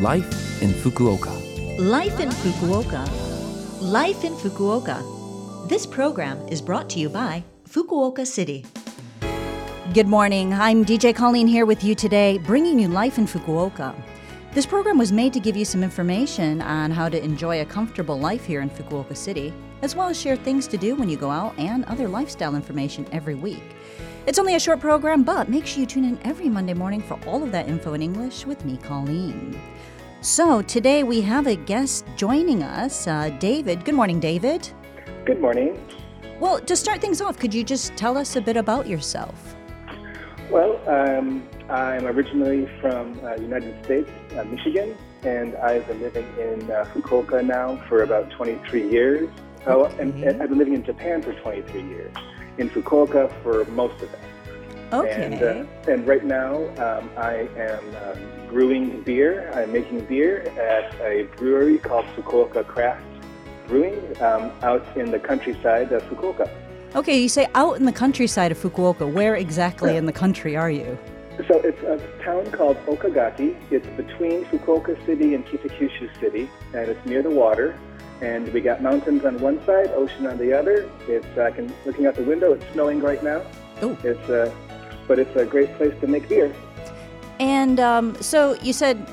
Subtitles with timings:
[0.00, 1.30] Life in Fukuoka.
[1.78, 3.08] Life in Fukuoka.
[3.80, 5.68] Life in Fukuoka.
[5.68, 8.66] This program is brought to you by Fukuoka City.
[9.92, 10.52] Good morning.
[10.52, 13.94] I'm DJ Colleen here with you today, bringing you Life in Fukuoka.
[14.52, 18.18] This program was made to give you some information on how to enjoy a comfortable
[18.18, 21.30] life here in Fukuoka City, as well as share things to do when you go
[21.30, 23.62] out and other lifestyle information every week.
[24.26, 27.20] It's only a short program, but make sure you tune in every Monday morning for
[27.26, 29.60] all of that info in English with me, Colleen.
[30.22, 33.84] So today we have a guest joining us, uh, David.
[33.84, 34.66] Good morning, David.
[35.26, 35.78] Good morning.
[36.40, 39.54] Well, to start things off, could you just tell us a bit about yourself?
[40.50, 46.70] Well, um, I'm originally from uh, United States, uh, Michigan, and I've been living in
[46.70, 49.28] uh, Fukuoka now for about 23 years.
[49.66, 52.14] Oh, and, and I've been living in Japan for 23 years.
[52.58, 54.20] In Fukuoka for most of that.
[54.92, 55.24] Okay.
[55.24, 59.50] And, uh, and right now, um, I am um, brewing beer.
[59.52, 63.02] I'm making beer at a brewery called Fukuoka Craft
[63.66, 66.48] Brewing um, out in the countryside of Fukuoka.
[66.94, 69.10] okay, you say out in the countryside of Fukuoka.
[69.10, 69.98] Where exactly Yeah.
[69.98, 70.96] in the country are you?
[71.48, 73.56] So it's a town called Okagaki.
[73.72, 77.76] It's between Fukuoka City and Kitakyushu City, and it's near the water.
[78.20, 80.90] And we got mountains on one side, ocean on the other.
[81.08, 82.52] It's I can looking out the window.
[82.52, 83.42] It's snowing right now.
[83.82, 83.98] Oh.
[84.04, 84.52] It's uh,
[85.06, 86.54] but it's a great place to make beer.
[87.40, 89.06] And um, so you said,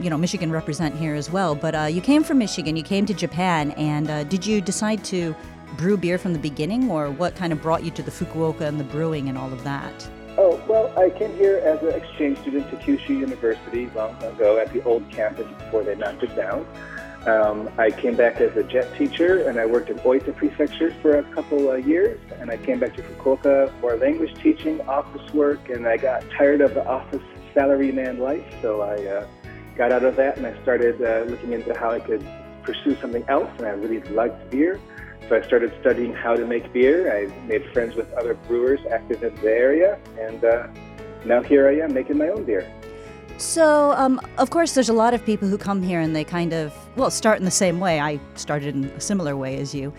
[0.00, 3.06] you know, Michigan represent here as well, but uh, you came from Michigan, you came
[3.06, 5.34] to Japan, and uh, did you decide to
[5.76, 8.80] brew beer from the beginning, or what kind of brought you to the Fukuoka and
[8.80, 10.10] the brewing and all of that?
[10.38, 14.72] Oh well, I came here as an exchange student to Kyushu University long ago at
[14.72, 16.66] the old campus before they knocked it down.
[17.26, 21.18] Um, I came back as a JET teacher, and I worked in Oita Prefecture for
[21.18, 22.18] a couple of years.
[22.38, 26.62] And I came back to Fukuoka for language teaching, office work, and I got tired
[26.62, 27.22] of the office
[27.54, 29.26] salaryman life, so I uh,
[29.76, 32.26] got out of that and I started uh, looking into how I could
[32.62, 33.50] pursue something else.
[33.58, 34.80] And I really liked beer,
[35.28, 37.12] so I started studying how to make beer.
[37.14, 40.68] I made friends with other brewers active in the area, and uh,
[41.24, 42.70] now here I am making my own beer.
[43.40, 46.52] So, um, of course, there's a lot of people who come here and they kind
[46.52, 47.98] of, well, start in the same way.
[47.98, 49.94] I started in a similar way as you.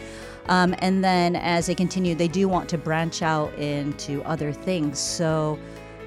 [0.45, 4.99] Um, and then as they continue, they do want to branch out into other things.
[4.99, 5.57] So,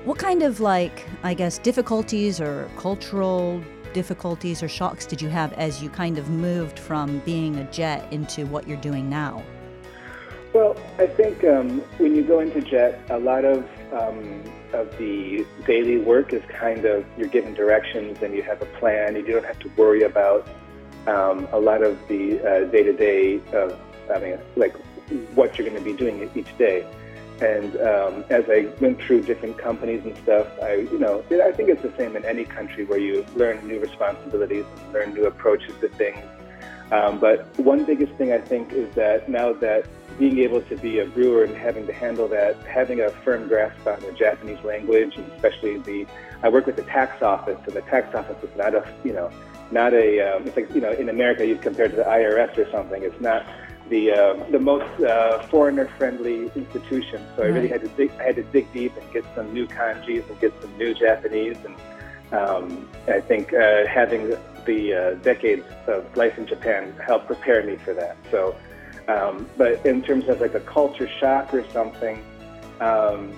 [0.05, 3.61] what kind of, like, I guess, difficulties or cultural
[3.93, 8.13] difficulties or shocks did you have as you kind of moved from being a JET
[8.13, 9.43] into what you're doing now?
[11.05, 14.43] I think um, when you go into JET, a lot of um,
[14.73, 19.15] of the daily work is kind of you're given directions and you have a plan.
[19.15, 20.49] and You don't have to worry about
[21.07, 22.39] um, a lot of the
[22.73, 23.79] day to day of
[24.11, 24.75] I mean, like
[25.35, 26.87] what you're going to be doing each day.
[27.43, 31.69] And um, as I went through different companies and stuff, I you know I think
[31.69, 35.89] it's the same in any country where you learn new responsibilities learn new approaches to
[35.91, 36.25] things.
[36.93, 39.87] Um, but one biggest thing I think is that now that
[40.19, 43.87] being able to be a brewer and having to handle that, having a firm grasp
[43.87, 46.07] on the Japanese language, and especially the,
[46.43, 49.31] I work with the tax office, and the tax office is not a, you know,
[49.71, 52.71] not a, um, it's like, you know, in America you'd compare to the IRS or
[52.71, 53.03] something.
[53.03, 53.45] It's not
[53.89, 57.23] the uh, the most uh, foreigner-friendly institution.
[57.37, 59.67] So I really had to dig, I had to dig deep and get some new
[59.67, 61.75] kanjis and get some new Japanese and
[62.33, 67.77] um, I think uh, having the uh, decades of life in Japan helped prepare me
[67.77, 68.17] for that.
[68.31, 68.57] So,
[69.09, 72.23] um, but in terms of like a culture shock or something,
[72.81, 73.33] um,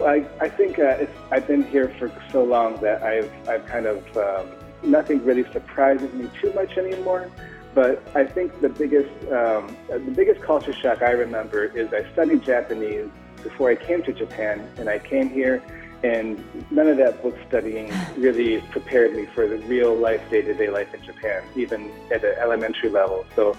[0.00, 4.16] I, I think uh, I've been here for so long that I've, I've kind of,
[4.16, 4.48] um,
[4.82, 7.30] nothing really surprises me too much anymore.
[7.74, 12.42] But I think the biggest, um, the biggest culture shock I remember is I studied
[12.44, 13.08] Japanese
[13.42, 15.62] before I came to Japan, and I came here
[16.02, 20.92] and none of that book studying really prepared me for the real life, day-to-day life
[20.92, 23.24] in Japan, even at an elementary level.
[23.36, 23.56] So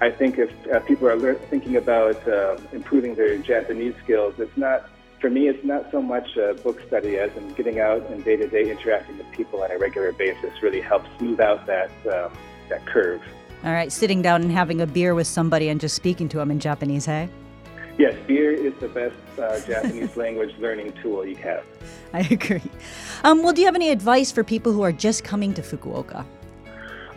[0.00, 4.56] I think if uh, people are lear- thinking about uh, improving their Japanese skills, it's
[4.56, 4.88] not,
[5.20, 8.70] for me, it's not so much a book study as in getting out and day-to-day
[8.70, 12.32] interacting with people on a regular basis really helps smooth out that, um,
[12.68, 13.22] that curve.
[13.62, 16.50] All right, sitting down and having a beer with somebody and just speaking to them
[16.50, 17.28] in Japanese, hey?
[17.96, 21.64] Yes, beer is the best uh, Japanese language learning tool you have.
[22.12, 22.62] I agree.
[23.22, 26.24] Um, well, do you have any advice for people who are just coming to Fukuoka?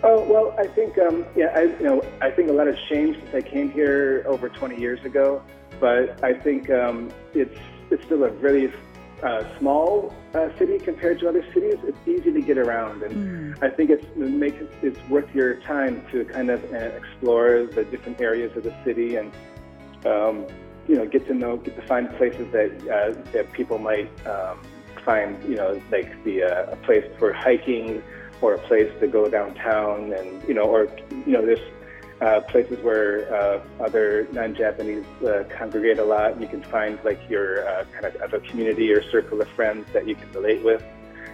[0.03, 3.19] Oh well, I think um, yeah, I you know I think a lot has changed
[3.19, 5.41] since I came here over 20 years ago.
[5.79, 7.57] But I think um, it's
[7.89, 8.71] it's still a really
[9.23, 11.77] uh, small uh, city compared to other cities.
[11.83, 15.55] It's easy to get around, and I think it's it makes it, it's worth your
[15.61, 19.31] time to kind of uh, explore the different areas of the city and
[20.05, 20.45] um,
[20.87, 24.59] you know get to know get to find places that uh, that people might um,
[25.03, 28.01] find you know like the uh, a place for hiking
[28.41, 30.87] or a place to go downtown, and you know, or
[31.25, 31.59] you know, there's
[32.21, 36.39] uh, places where uh, other non-Japanese uh, congregate a lot.
[36.39, 40.07] You can find like your uh, kind of a community or circle of friends that
[40.07, 40.83] you can relate with.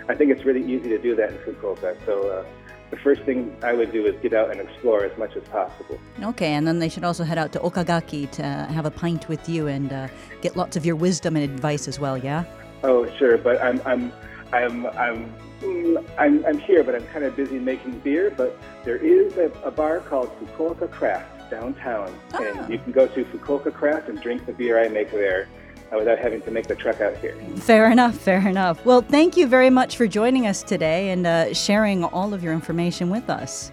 [0.09, 1.97] I think it's really easy to do that in Fukuoka.
[2.06, 2.45] So uh,
[2.94, 6.00] the first thing I would do is get out and explore as much as possible.
[6.22, 9.50] Okay, and then they should also head out to Okagaki to have a pint with
[9.50, 10.07] you and uh,
[10.42, 12.19] get lots of your wisdom and advice as well.
[12.19, 12.44] Yeah.
[12.84, 14.12] Oh, sure, but I'm I'm
[14.51, 15.34] I'm I'm
[16.19, 18.31] I'm, I'm here, but I'm kind of busy making beer.
[18.38, 18.56] But
[18.86, 22.44] there is a, a bar called Fukuoka Craft downtown, Ah.
[22.44, 25.48] and you can go to Fukuoka Craft and drink the beer I make there
[25.98, 27.36] without having to make the trek out here.
[27.57, 28.84] Fair enough, fair enough.
[28.86, 32.54] Well, thank you very much for joining us today and uh, sharing all of your
[32.54, 33.72] information with us.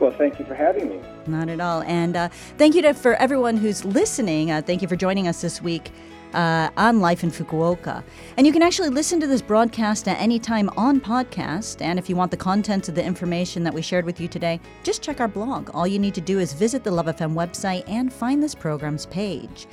[0.00, 1.00] Well, thank you for having me.
[1.26, 1.82] Not at all.
[1.82, 2.28] And uh,
[2.58, 4.50] thank you to, for everyone who's listening.
[4.50, 5.92] Uh, thank you for joining us this week
[6.34, 8.02] uh, on Life in Fukuoka.
[8.36, 11.82] And you can actually listen to this broadcast at any time on podcast.
[11.82, 14.60] And if you want the contents of the information that we shared with you today,
[14.82, 15.70] just check our blog.
[15.74, 19.06] All you need to do is visit the Love FM website and find this program's
[19.06, 19.66] page.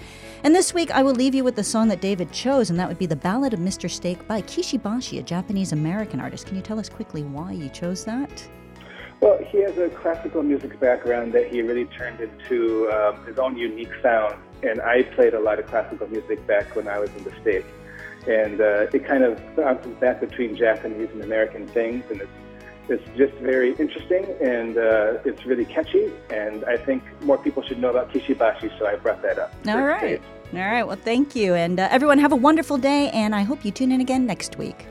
[0.43, 2.87] And this week, I will leave you with the song that David chose, and that
[2.87, 3.89] would be The Ballad of Mr.
[3.89, 6.45] Steak by Kishibashi, a Japanese American artist.
[6.45, 8.47] Can you tell us quickly why you chose that?
[9.21, 13.57] Well, he has a classical music background that he really turned into um, his own
[13.57, 14.35] unique sound.
[14.63, 17.67] And I played a lot of classical music back when I was in the States.
[18.27, 22.05] And uh, it kind of bounces back between Japanese and American things.
[22.09, 22.31] And it's,
[22.87, 26.11] it's just very interesting and uh, it's really catchy.
[26.29, 29.53] And I think more people should know about Kishibashi, so I brought that up.
[29.67, 30.21] All right.
[30.53, 30.83] All right.
[30.83, 31.55] Well, thank you.
[31.55, 33.09] And uh, everyone, have a wonderful day.
[33.11, 34.85] And I hope you tune in again next week.